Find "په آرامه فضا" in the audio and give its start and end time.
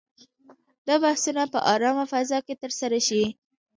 1.53-2.39